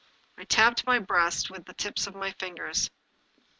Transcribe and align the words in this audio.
I 0.35 0.45
tapped 0.45 0.83
my 0.87 0.97
breast 0.97 1.51
with 1.51 1.65
the 1.65 1.75
tips 1.75 2.07
of 2.07 2.15
my 2.15 2.31
fingers. 2.39 2.89